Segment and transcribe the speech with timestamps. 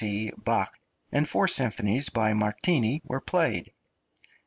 [0.01, 0.31] C.
[0.35, 0.79] Bach
[1.11, 3.71] and four symphonies by Martini were played.